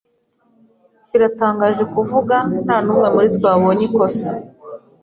Biratangaje 1.11 1.83
kuvuga, 1.93 2.35
ntanumwe 2.63 3.07
muri 3.15 3.27
twe 3.35 3.45
wabonye 3.51 3.83
ikosa. 3.87 4.29